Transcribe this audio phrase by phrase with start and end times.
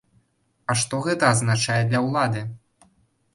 [0.73, 2.41] А што гэта азначае для ўлады?